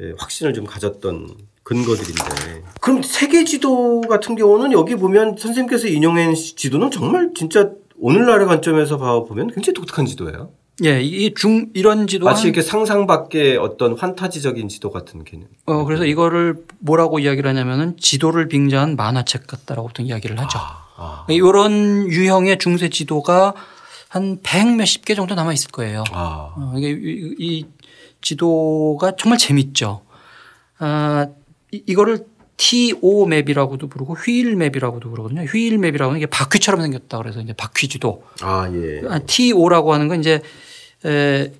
[0.00, 1.28] 예, 확신을 좀 가졌던
[1.68, 2.62] 근거들인데.
[2.80, 9.20] 그럼 세계 지도 같은 경우는 여기 보면 선생님께서 인용한 지도는 정말 진짜 오늘날의 관점에서 봐
[9.24, 10.50] 보면 굉장히 독특한 지도예요.
[10.84, 15.48] 예, 이 중 이런 지도가 마치 이렇게 상상 밖의 어떤 환타지적인 지도 같은 개념.
[15.66, 20.58] 어 그래서 이거를 뭐라고 이야기를 하냐면은 지도를 빙자한 만화책 같다라고 보통 이야기를 하죠.
[20.96, 21.26] 아.
[21.28, 23.54] 이런 유형의 중세 지도가
[24.08, 26.04] 한 백 몇십 개 정도 남아 있을 거예요.
[26.12, 26.54] 아.
[26.56, 27.66] 어, 이게 이, 이
[28.22, 30.02] 지도가 정말 재밌죠.
[30.78, 31.26] 아,
[31.72, 32.26] 이, 이거를
[32.56, 35.42] TO map이라고도 부르고 wheel map이라고도 그러거든요.
[35.42, 38.24] wheel map이라고 하는 게 바퀴처럼 생겼다 그래서 이제 바퀴 지도.
[38.40, 39.02] 아, 예.
[39.08, 40.40] 아, TO라고 하는 건 이제
[41.04, 41.52] 에,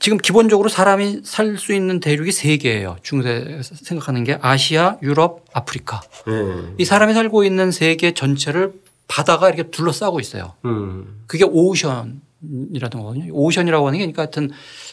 [0.00, 2.96] 지금 기본적으로 사람이 살 수 있는 대륙이 세 개예요.
[3.02, 6.00] 중세 생각하는 게 아시아, 유럽, 아프리카.
[6.28, 6.72] 예.
[6.78, 8.72] 이 사람이 살고 있는 세계 전체를
[9.06, 10.54] 바다가 이렇게 둘러싸고 있어요.
[10.64, 11.22] 음.
[11.28, 12.20] 그게 오션이라는
[12.90, 13.32] 거거든요.
[13.32, 14.50] 오션이라고 하는 게 그러니까 하여튼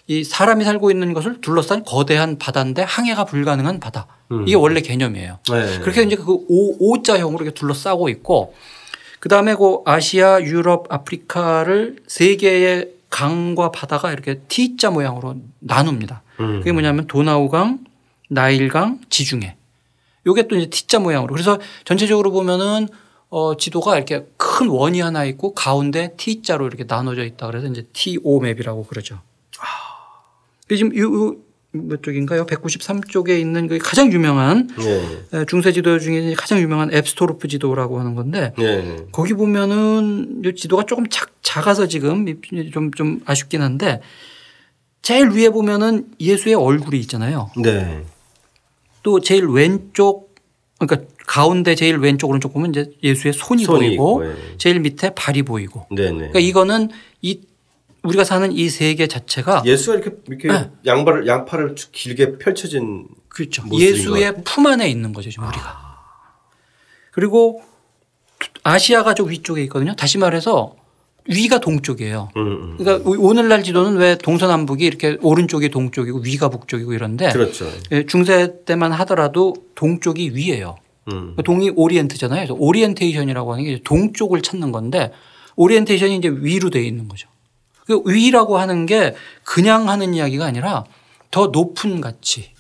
[0.08, 4.08] 이 사람이 살고 있는 것을 둘러싼 거대한 바다인데 항해가 불가능한 바다.
[4.46, 5.40] 이게 원래 개념이에요.
[5.50, 5.80] 네.
[5.80, 8.54] 그렇게 이제 그 오, 오자형으로 이렇게 둘러싸고 있고
[9.20, 16.24] 그 다음에 그 아시아, 유럽, 아프리카를 세 개의 강과 바다가 이렇게 T자 모양으로 나눕니다.
[16.40, 16.60] 음.
[16.60, 17.80] 그게 뭐냐면 도나우강,
[18.30, 19.58] 나일강, 지중해.
[20.26, 21.34] 요게 또 이제 T자 모양으로.
[21.34, 22.88] 그래서 전체적으로 보면은
[23.30, 27.48] 어, 지도가 이렇게 큰 원이 하나 있고 가운데 T자로 이렇게 나눠져 있다.
[27.48, 29.20] 그래서 이제 TO 맵이라고 그러죠.
[30.76, 31.36] 지금 요,
[31.74, 32.46] 요몇 쪽인가요?
[32.46, 35.46] 193쪽에 있는 그 가장 유명한 네.
[35.46, 38.98] 중세 지도 중에 가장 유명한 앱스토르프 지도라고 하는 건데 네.
[39.12, 42.26] 거기 보면은 이 지도가 조금 작, 작아서 지금
[42.72, 44.02] 좀, 좀 아쉽긴 한데
[45.02, 47.50] 제일 위에 보면은 예수의 얼굴이 있잖아요.
[47.58, 48.04] 네.
[49.04, 50.32] 또 제일 왼쪽
[50.78, 54.58] 그러니까 가운데 제일 왼쪽 오른쪽 보면 이제 예수의 손이, 손이 보이고 있고, 예.
[54.58, 56.12] 제일 밑에 발이 보이고 네네.
[56.12, 56.90] 그러니까 이거는
[57.22, 57.42] 이
[58.04, 60.72] 우리가 사는 이 세계 자체가 예수가 이렇게 이렇게 네.
[60.86, 63.64] 양발을 양팔을 쭉 길게 펼쳐진 그렇죠.
[63.72, 65.92] 예수의 품 안에 있는 거죠, 지금 우리가.
[67.12, 67.62] 그리고
[68.64, 69.96] 아시아가 저 위쪽에 있거든요.
[69.96, 70.76] 다시 말해서
[71.28, 72.30] 위가 동쪽이에요.
[72.36, 72.78] 음, 음.
[72.78, 77.72] 그러니까 오늘날 지도는 왜 동서남북이 이렇게 오른쪽이 동쪽이고 위가 북쪽이고 이런데 그렇죠.
[77.92, 80.78] 예, 중세 때만 하더라도 동쪽이 위예요.
[81.12, 81.36] 음.
[81.46, 82.40] 동이 오리엔트잖아요.
[82.40, 85.12] 그래서 오리엔테이션이라고 하는 게 동쪽을 찾는 건데
[85.56, 87.28] 오리엔테이션이 이제 위로 돼 있는 거죠.
[87.86, 90.86] 그 위라고 하는 게 그냥 하는 이야기가 아니라
[91.30, 92.52] 더 높은 가치.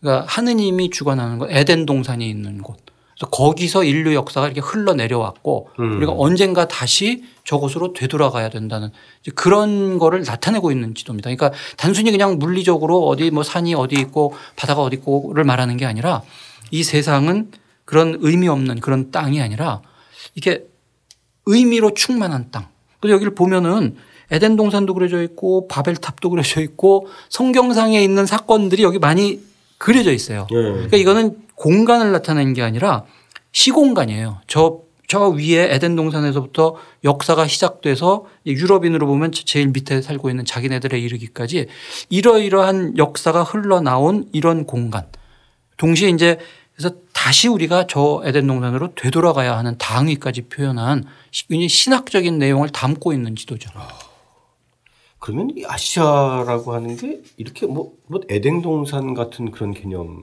[0.00, 2.76] 그러니까 하느님이 주관하는 것, 에덴 동산이 있는 곳.
[3.18, 5.96] 그래서 거기서 인류 역사가 이렇게 흘러내려왔고 음.
[5.96, 8.90] 우리가 언젠가 다시 저곳으로 되돌아가야 된다는
[9.22, 11.28] 이제 그런 거를 나타내고 있는 지도입니다.
[11.34, 16.22] 그러니까 단순히 그냥 물리적으로 어디 뭐 산이 어디 있고 바다가 어디 있고를 말하는 게 아니라
[16.70, 17.50] 이 세상은
[17.84, 19.82] 그런 의미 없는 그런 땅이 아니라
[20.34, 20.64] 이게
[21.46, 22.68] 의미로 충만한 땅.
[23.00, 23.96] 그래서 여기를 보면은
[24.30, 29.40] 에덴 동산도 그려져 있고 바벨탑도 그려져 있고 성경상에 있는 사건들이 여기 많이
[29.78, 30.46] 그려져 있어요.
[30.50, 30.56] 네.
[30.56, 33.04] 그러니까 이거는 공간을 나타내는 게 아니라
[33.52, 34.40] 시공간이에요.
[34.46, 41.66] 저, 저 위에 에덴 동산에서부터 역사가 시작돼서 유럽인으로 보면 제일 밑에 살고 있는 자기네들에 이르기까지
[42.10, 45.06] 이러이러한 역사가 흘러나온 이런 공간.
[45.78, 46.38] 동시에 이제
[46.76, 53.70] 그래서 다시 우리가 저 에덴 동산으로 되돌아가야 하는 당위까지 표현한 신학적인 내용을 담고 있는 지도죠.
[55.28, 60.22] 그러면 이 아시아라고 하는 게 이렇게 뭐, 뭐 에덴 동산 같은 그런 개념이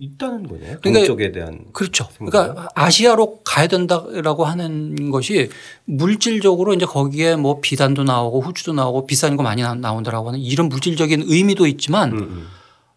[0.00, 0.78] 있다는 거네요.
[0.80, 1.64] 그러니까 동쪽에 대한.
[1.72, 2.08] 그렇죠.
[2.18, 2.32] 생각?
[2.32, 5.48] 그러니까 아시아로 가야 된다라고 하는 것이
[5.84, 10.68] 물질적으로 이제 거기에 뭐 비단도 나오고 후추도 나오고 비싼 거 많이 나- 나온다라고 하는 이런
[10.70, 12.46] 물질적인 의미도 있지만 음, 음.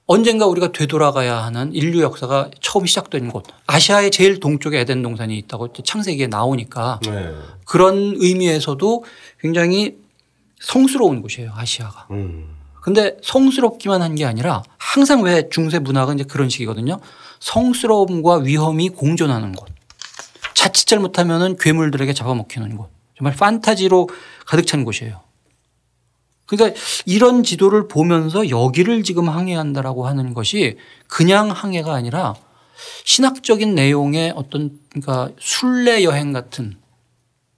[0.08, 5.74] 언젠가 우리가 되돌아가야 하는 인류 역사가 처음 시작된 곳 아시아의 제일 동쪽에 에덴 동산이 있다고
[5.74, 7.30] 창세기에 나오니까 네.
[7.65, 9.04] 그런 의미에서도
[9.39, 9.98] 굉장히
[10.60, 12.08] 성스러운 곳이에요 아시아가.
[12.12, 12.56] 음.
[12.82, 17.00] 근데 성스럽기만 한 게 아니라 항상 왜 중세 문화가 이제 그런 식이거든요.
[17.39, 19.69] 성스러움과 위험이 공존하는 곳.
[20.54, 22.89] 자칫 잘못하면은 괴물들에게 잡아먹히는 곳.
[23.17, 24.10] 정말 판타지로
[24.45, 25.22] 가득 찬 곳이에요.
[26.45, 32.34] 그러니까 이런 지도를 보면서 여기를 지금 항해한다라고 하는 것이 그냥 항해가 아니라
[33.06, 36.78] 신학적인 내용의 어떤 그러니까 순례 여행 같은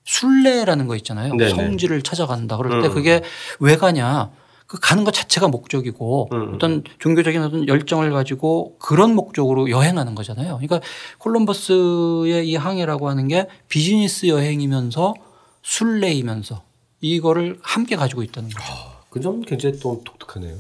[0.04, 1.36] 순례라는 거 있잖아요.
[1.36, 1.50] 네네.
[1.52, 2.58] 성지를 찾아간다.
[2.58, 2.94] 그럴 때 음.
[2.94, 3.22] 그게
[3.60, 4.32] 왜 가냐.
[4.68, 6.54] 그 가는 것 자체가 목적이고 음.
[6.56, 10.60] 어떤 종교적인 어떤 열정을 가지고 그런 목적으로 여행하는 거잖아요.
[10.62, 10.80] 그러니까
[11.18, 15.14] 콜럼버스의 이 항해라고 하는 게 비즈니스 여행이면서
[15.62, 16.64] 순례이면서
[17.02, 18.66] 이거를 함께 가지고 있다는 거죠.
[19.10, 20.56] 그 점은 굉장히 또 독특하네요.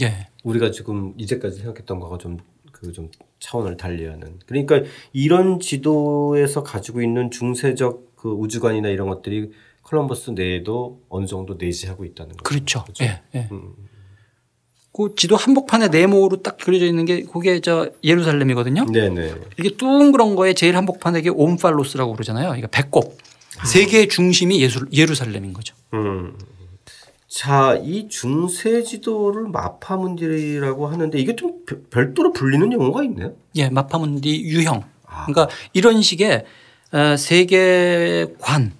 [0.00, 0.28] 예.
[0.44, 2.38] 우리가 지금 이제까지 생각했던 거가 좀
[2.70, 4.38] 그좀 차원을 달리하는.
[4.46, 4.82] 그러니까
[5.12, 12.32] 이런 지도에서 가지고 있는 중세적 그 우주관이나 이런 것들이 콜럼버스 내에도 어느 정도 내재하고 있다는
[12.36, 12.42] 거죠.
[12.42, 12.82] 그렇죠.
[12.82, 13.04] 그렇죠?
[13.04, 13.22] 예.
[13.36, 13.48] 예.
[13.52, 13.72] 음.
[14.92, 18.86] 그 지도 한복판에 네모로 딱 그려져 있는 게 그게 저 예루살렘이거든요.
[18.86, 19.34] 네네.
[19.60, 22.46] 이게 둥그런 거에 제일 한복판에 이게 옴팔로스라고 그러잖아요.
[22.48, 23.16] 그러니까 배꼽.
[23.64, 25.74] 세계의 중심이 예수, 예루살렘인 거죠.
[25.94, 26.36] 음.
[27.28, 33.34] 자, 이 중세 지도를 마파문디라고 하는데 이게 좀 별- 별도로 불리는 용어가 있네요.
[33.56, 34.82] 예, 마파문디 유형.
[35.06, 35.26] 아.
[35.26, 36.46] 그러니까 이런 식의 어,
[37.18, 38.72] 세계관,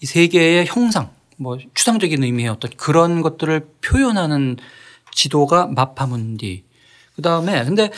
[0.00, 4.56] 이 세계의 형상, 뭐 추상적인 의미의 어떤 그런 것들을 표현하는
[5.12, 6.64] 지도가 마파문디.
[7.16, 7.90] 그 다음에 근데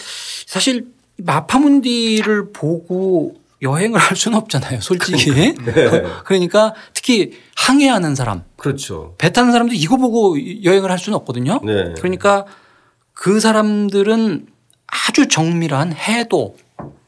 [0.46, 5.54] 사실 마파문디를 보고 여행을 할 수는 없잖아요, 솔직히.
[6.24, 9.14] 그러니까 특히 항해하는 사람, 그렇죠.
[9.16, 11.60] 배 타는 사람도 이거 보고 여행을 할 수는 없거든요.
[11.64, 11.94] 네.
[11.96, 12.44] 그러니까
[13.14, 14.46] 그 사람들은
[14.86, 16.56] 아주 정밀한 해도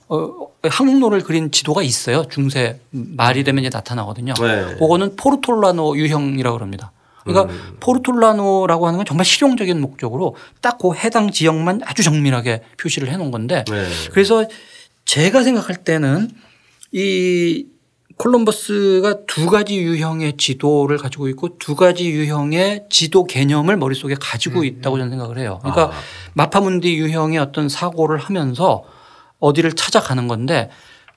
[0.08, 2.24] 어, 항로를 그린 지도가 있어요.
[2.28, 4.34] 중세 말이 되면 이제 나타나거든요.
[4.34, 4.74] 네.
[4.78, 6.92] 그거는 포르톨라노 유형이라고 그럽니다.
[7.24, 7.76] 그러니까 음.
[7.80, 13.30] 포르톨라노라고 하는 건 정말 실용적인 목적으로 딱 그 해당 지역만 아주 정밀하게 표시를 해 놓은
[13.30, 13.86] 건데 네.
[14.12, 14.46] 그래서
[15.04, 16.30] 제가 생각할 때는
[16.92, 17.66] 이
[18.16, 24.98] 콜럼버스가 두 가지 유형의 지도를 가지고 있고 두 가지 유형의 지도 개념을 머릿속에 가지고 있다고
[24.98, 25.58] 저는 생각을 해요.
[25.62, 26.00] 그러니까 아.
[26.34, 28.84] 마파문디 유형의 어떤 사고를 하면서
[29.40, 30.70] 어디를 찾아가는 건데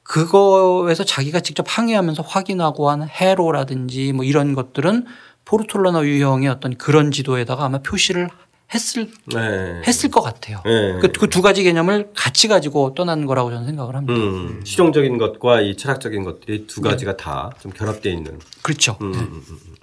[0.04, 5.06] 그거에서 자기가 직접 항해하면서 확인하고 한 해로라든지 뭐 이런 것들은
[5.46, 8.30] 포르톨라노 유형의 어떤 그런 지도에다가 아마 표시를
[8.74, 9.82] 했을 네.
[9.86, 10.62] 했을 것 같아요.
[10.66, 11.00] 네.
[11.00, 14.14] 그두 그 가지 개념을 같이 가지고 떠난 거라고 저는 생각을 합니다.
[14.14, 17.18] 음, 실용적인 것과 이 철학적인 것들이 두 가지가 네.
[17.18, 18.40] 다좀 결합되어 있는.
[18.62, 18.98] 그렇죠.
[19.02, 19.20] 음, 네.
[19.20, 19.76] 음, 음, 음.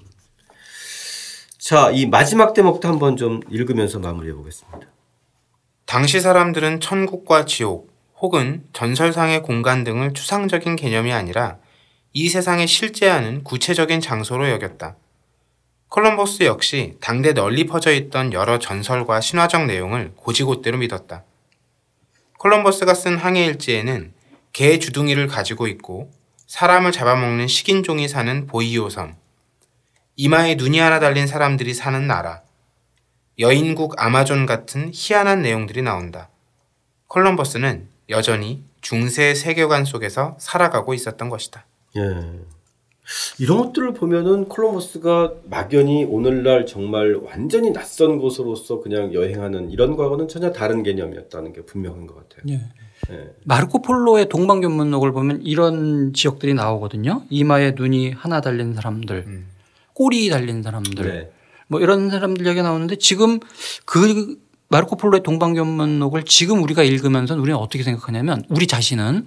[1.59, 4.81] 자, 이 마지막 대목도 한번 좀 읽으면서 마무리해 보겠습니다.
[5.85, 11.59] 당시 사람들은 천국과 지옥 혹은 전설상의 공간 등을 추상적인 개념이 아니라
[12.13, 14.97] 이 세상에 실제하는 구체적인 장소로 여겼다.
[15.89, 21.25] 콜럼버스 역시 당대 널리 퍼져 있던 여러 전설과 신화적 내용을 고지곳대로 믿었다.
[22.39, 24.13] 콜럼버스가 쓴 항해 일지에는
[24.53, 26.11] 개 주둥이를 가지고 있고
[26.47, 29.17] 사람을 잡아먹는 식인종이 사는 보이오 섬,
[30.17, 32.43] 이마에 눈이 하나 달린 사람들이 사는 나라,
[33.39, 36.31] 여인국 아마존 같은 희한한 내용들이 나온다.
[37.09, 41.67] 콜럼버스는 여전히 중세 세계관 속에서 살아가고 있었던 것이다.
[41.97, 42.01] 예.
[43.39, 50.53] 이런 것들을 보면은 콜럼버스가 막연히 오늘날 정말 완전히 낯선 곳으로서 그냥 여행하는 이런 거하고는 전혀
[50.53, 52.43] 다른 개념이었다는 게 분명한 것 같아요.
[52.49, 52.61] 예.
[53.11, 53.35] 예.
[53.45, 57.23] 마르코 폴로의 동방견문록을 보면 이런 지역들이 나오거든요.
[57.31, 59.49] 이마에 눈이 하나 달린 사람들, 음.
[59.95, 61.31] 꼬리 달린 사람들, 네.
[61.69, 63.41] 뭐 이런 사람들 얘기 나오는데 지금
[63.87, 64.37] 그
[64.69, 69.27] 마르코 폴로의 동방견문록을 지금 우리가 읽으면서 우리는 어떻게 생각하냐면 우리 자신은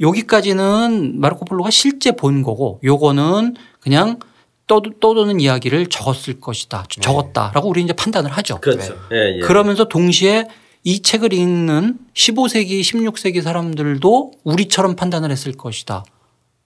[0.00, 4.18] 여기까지는 마르코 폴로가 실제 본 거고 요거는 그냥
[4.66, 6.84] 떠도 는 이야기를 적었을 것이다.
[6.88, 7.00] 네.
[7.00, 8.58] 적었다라고 우리 이제 판단을 하죠.
[8.60, 8.94] 그렇죠.
[9.10, 9.16] 네.
[9.16, 9.40] 예, 예.
[9.40, 10.46] 그러면서 동시에
[10.84, 16.04] 이 책을 읽는 15세기, 16세기 사람들도 우리처럼 판단을 했을 것이다.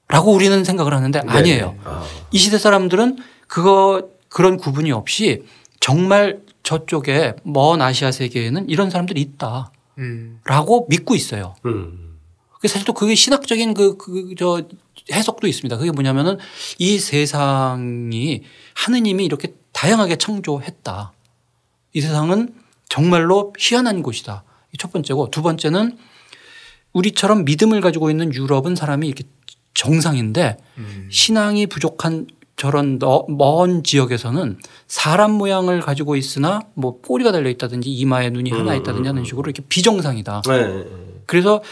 [0.09, 1.27] 라고 우리는 생각을 하는데 네.
[1.29, 1.77] 아니에요.
[1.85, 2.05] 아.
[2.31, 5.43] 이 시대 사람들은 그거 그런 구분이 없이
[5.81, 9.71] 정말 저쪽에 먼 아시아 세계에는 이런 사람들이 있다.
[9.99, 10.41] 음.
[10.45, 11.55] 라고 믿고 있어요.
[11.65, 12.19] 음.
[12.65, 14.65] 사실 또 그게 신학적인 그, 그, 저
[15.13, 15.77] 해석도 있습니다.
[15.79, 16.39] 그게 뭐냐면은
[16.79, 18.43] 이 세상이
[18.75, 21.13] 하느님이 이렇게 다양하게 창조했다.
[21.93, 22.53] 이 세상은
[22.89, 24.43] 정말로 희한한 곳이다.
[24.77, 25.97] 첫 번째고 두 번째는
[26.93, 29.23] 우리처럼 믿음을 가지고 있는 유럽은 사람이 이렇게
[29.75, 31.09] 정상인데 음.
[31.13, 32.27] 신앙이 부족한
[32.57, 38.77] 저런 먼 지역에서는 사람 모양을 가지고 있으나 뭐 꼬리가 달려 있다든지 이마에 눈이 하나 음,
[38.79, 40.43] 있다든지 하는 음, 식으로 이렇게 비정상이다.
[40.47, 40.85] 네.
[41.27, 41.63] 그래서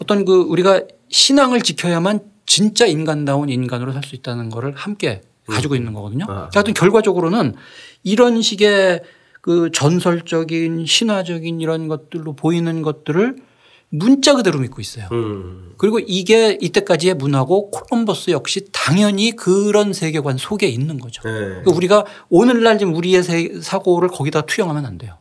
[0.00, 5.92] 어떤 그 우리가 신앙을 지켜야만 진짜 인간다운 인간으로 살 수 있다는 거를 함께 가지고 있는
[5.94, 6.26] 거거든요.
[6.28, 6.48] 아.
[6.54, 7.54] 하여튼 결과적으로는
[8.04, 9.02] 이런 식의
[9.40, 13.36] 그 전설적인 신화적인 이런 것들로 보이는 것들을
[13.90, 15.08] 문자 그대로 믿고 있어요.
[15.12, 15.74] 음.
[15.76, 21.22] 그리고 이게 이때까지의 문화고 콜럼버스 역시 당연히 그런 세계관 속에 있는 거죠.
[21.22, 21.30] 네.
[21.32, 23.22] 그러니까 우리가 오늘날 지금 우리의
[23.60, 25.18] 사고를 거기다 투영하면 안 돼요.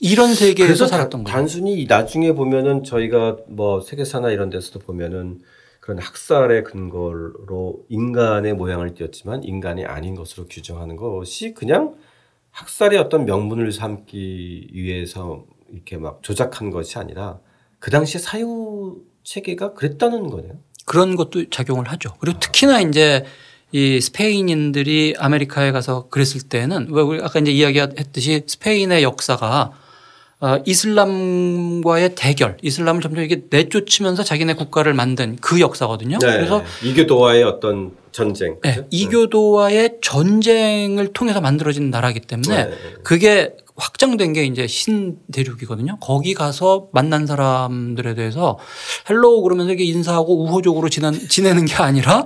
[0.00, 1.34] 이런 세계에서 살았던 거예요.
[1.36, 5.40] 단순히 나중에 보면은 저희가 뭐 세계사나 이런 데서도 보면은
[5.80, 11.94] 그런 학살의 근거로 인간의 모양을 띄었지만 인간이 아닌 것으로 규정하는 것이 그냥
[12.50, 17.38] 학살의 어떤 명분을 삼기 위해서 이렇게 막 조작한 것이 아니라
[17.86, 20.54] 그 당시에 사유 체계가 그랬다는 거네요.
[20.86, 22.14] 그런 것도 작용을 하죠.
[22.18, 23.24] 그리고 특히나 이제
[23.70, 29.70] 이 스페인인들이 아메리카에 가서 그랬을 때는 왜 우리 아까 이제 이야기했듯이 스페인의 역사가
[30.40, 36.18] 어, 이슬람과의 대결, 이슬람을 점점 이게 내쫓으면서 자기네 국가를 만든 그 역사거든요.
[36.18, 36.26] 네.
[36.26, 38.58] 그래서 이교도와의 어떤 전쟁.
[38.64, 38.84] 네.
[38.90, 42.76] 이교도와의 전쟁을 통해서 만들어진 나라기 때문에 네.
[43.04, 45.98] 그게 확장된 게 이제 신대륙이거든요.
[46.00, 48.58] 거기 가서 만난 사람들에 대해서
[49.08, 52.24] hello 그러면서 이게 인사하고 우호적으로 지내, 지내는 게 아니라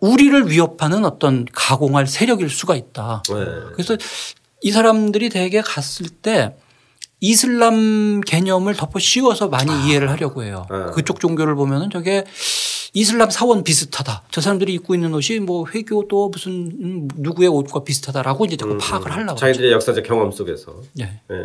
[0.00, 3.22] 우리를 위협하는 어떤 가공할 세력일 수가 있다.
[3.28, 3.34] 네.
[3.72, 3.96] 그래서
[4.60, 6.54] 이 사람들이 대개 갔을 때
[7.20, 9.86] 이슬람 개념을 덮어 씌워서 많이 아.
[9.86, 10.66] 이해를 하려고 해요.
[10.70, 10.92] 네.
[10.92, 12.24] 그쪽 종교를 보면은 저게
[12.94, 14.22] 이슬람 사원 비슷하다.
[14.30, 19.10] 저 사람들이 입고 있는 옷이 뭐 회교도 무슨 누구의 옷과 비슷하다라고 이제 자꾸 음, 파악을
[19.10, 19.34] 하려고.
[19.36, 20.80] 자기들의 역사적 경험 속에서.
[20.94, 21.20] 네.
[21.28, 21.36] 네.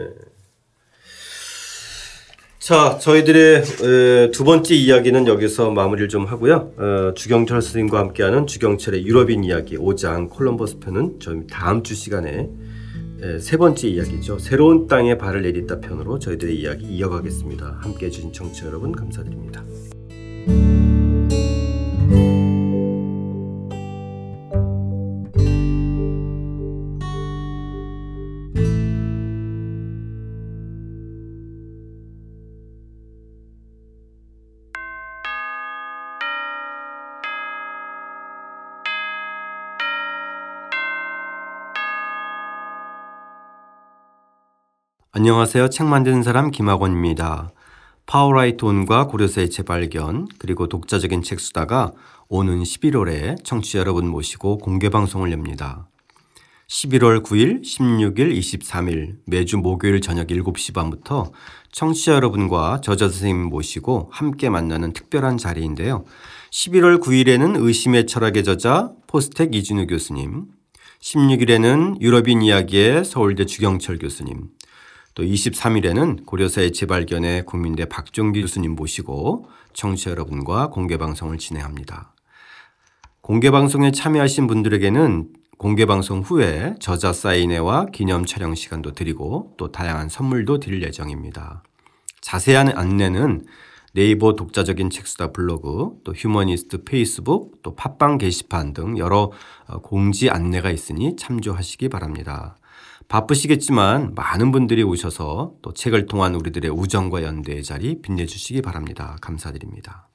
[2.59, 6.71] 자, 저희들의 두 번째 이야기는 여기서 마무리를 좀 하고요.
[6.77, 12.47] 어, 주경철 스님과 함께하는 주경철의 유럽인 이야기 5장 콜럼버스 편은 저희 다음 주 시간에
[13.41, 14.37] 세 번째 이야기죠.
[14.37, 17.79] 새로운 땅에 발을 내딛다 편으로 저희들의 이야기 이어가겠습니다.
[17.81, 19.63] 함께 해주신 청취자 여러분 감사드립니다.
[45.19, 45.69] 안녕하세요.
[45.69, 47.51] 책 만드는 사람 김학원입니다.
[48.05, 51.91] 파워라이터 ON과 고려사의 재발견 그리고 독자적인 책 수다가
[52.29, 55.89] 오는 11월에 청취자 여러분 모시고 공개 방송을 엽니다.
[56.69, 61.33] 11월 9일, 16일, 23일 매주 목요일 저녁 7시 반부터
[61.73, 66.05] 청취자 여러분과 저자 선생님 모시고 함께 만나는 특별한 자리인데요.
[66.51, 70.45] 11월 9일에는 의심의 철학의 저자 포스텍 이진우 교수님,
[71.01, 74.47] 16일에는 유럽인 이야기의 서울대 주경철 교수님,
[75.15, 82.13] 또 23일에는 고려사의 재발견의 국민대 박종기 교수님 모시고 청취자 여러분과 공개 방송을 진행합니다.
[83.21, 90.07] 공개 방송에 참여하신 분들에게는 공개 방송 후에 저자 사인회와 기념 촬영 시간도 드리고 또 다양한
[90.09, 91.63] 선물도 드릴 예정입니다.
[92.21, 93.45] 자세한 안내는
[93.93, 99.31] 네이버 독자적인 책수다 블로그, 또 휴머니스트 페이스북, 또 팟빵 게시판 등 여러
[99.67, 102.55] 어, 공지 안내가 있으니 참조하시기 바랍니다.
[103.09, 109.17] 바쁘시겠지만 많은 분들이 오셔서 또 책을 통한 우리들의 우정과 연대의 자리 빛내주시기 바랍니다.
[109.19, 110.07] 감사드립니다.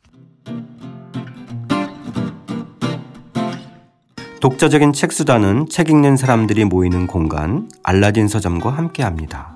[4.40, 9.53] 독자적인 책수단은 책 읽는 사람들이 모이는 공간 알라딘 서점과 함께합니다.